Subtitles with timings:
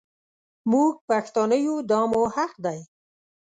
[0.71, 2.79] مونږ پښتانه يو دا مو حق دی.